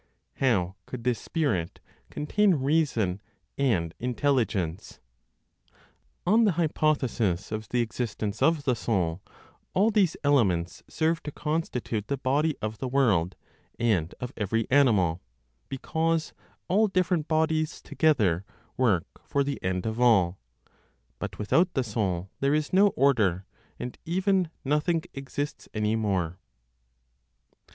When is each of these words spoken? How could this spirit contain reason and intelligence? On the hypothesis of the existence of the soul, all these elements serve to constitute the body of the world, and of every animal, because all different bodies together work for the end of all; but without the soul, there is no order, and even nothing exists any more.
How 0.37 0.77
could 0.87 1.03
this 1.03 1.19
spirit 1.19 1.79
contain 2.09 2.55
reason 2.55 3.21
and 3.55 3.93
intelligence? 3.99 4.99
On 6.25 6.43
the 6.43 6.53
hypothesis 6.53 7.51
of 7.51 7.69
the 7.69 7.81
existence 7.81 8.41
of 8.41 8.63
the 8.63 8.73
soul, 8.75 9.21
all 9.75 9.91
these 9.91 10.17
elements 10.23 10.81
serve 10.89 11.21
to 11.21 11.31
constitute 11.31 12.07
the 12.07 12.17
body 12.17 12.55
of 12.63 12.79
the 12.79 12.87
world, 12.87 13.35
and 13.77 14.15
of 14.19 14.33
every 14.35 14.65
animal, 14.71 15.21
because 15.69 16.33
all 16.67 16.87
different 16.87 17.27
bodies 17.27 17.79
together 17.79 18.43
work 18.77 19.05
for 19.23 19.43
the 19.43 19.61
end 19.63 19.85
of 19.85 19.99
all; 20.01 20.39
but 21.19 21.37
without 21.37 21.75
the 21.75 21.83
soul, 21.83 22.31
there 22.39 22.55
is 22.55 22.73
no 22.73 22.87
order, 22.97 23.45
and 23.79 23.99
even 24.05 24.49
nothing 24.65 25.03
exists 25.13 25.69
any 25.75 25.95
more. 25.95 26.39